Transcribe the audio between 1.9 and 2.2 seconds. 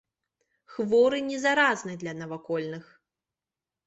для